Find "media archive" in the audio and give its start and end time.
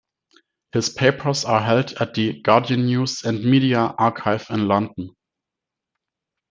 3.45-4.47